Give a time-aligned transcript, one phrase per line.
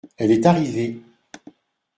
[0.17, 0.99] Elle est arrivée.